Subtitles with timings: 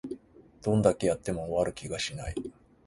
[0.63, 2.35] どんだけやっても終わる気がしない